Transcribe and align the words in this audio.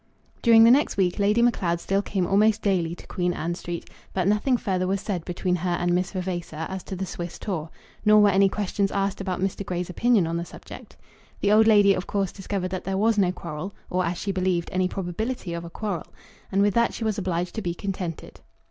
During 0.41 0.63
the 0.63 0.71
next 0.71 0.97
week 0.97 1.19
Lady 1.19 1.43
Macleod 1.43 1.79
still 1.79 2.01
came 2.01 2.25
almost 2.25 2.63
daily 2.63 2.95
to 2.95 3.05
Queen 3.05 3.33
Anne 3.33 3.53
Street, 3.53 3.87
but 4.15 4.27
nothing 4.27 4.57
further 4.57 4.87
was 4.87 4.99
said 4.99 5.23
between 5.25 5.57
her 5.57 5.75
and 5.79 5.93
Miss 5.93 6.09
Vavasor 6.11 6.65
as 6.69 6.81
to 6.85 6.95
the 6.95 7.05
Swiss 7.05 7.37
tour; 7.37 7.69
nor 8.03 8.19
were 8.19 8.31
any 8.31 8.49
questions 8.49 8.89
asked 8.91 9.21
about 9.21 9.41
Mr. 9.41 9.63
Grey's 9.63 9.91
opinion 9.91 10.25
on 10.25 10.37
the 10.37 10.43
subject. 10.43 10.97
The 11.41 11.51
old 11.51 11.67
lady 11.67 11.93
of 11.93 12.07
course 12.07 12.31
discovered 12.31 12.69
that 12.71 12.83
there 12.83 12.97
was 12.97 13.19
no 13.19 13.31
quarrel, 13.31 13.73
or, 13.91 14.03
as 14.03 14.17
she 14.17 14.31
believed, 14.31 14.69
any 14.71 14.87
probability 14.87 15.53
of 15.53 15.65
a 15.65 15.69
quarrel; 15.69 16.07
and 16.51 16.63
with 16.63 16.73
that 16.73 16.95
she 16.95 17.03
was 17.03 17.19
obliged 17.19 17.53
to 17.53 17.61
be 17.61 17.75
contented. 17.75 18.41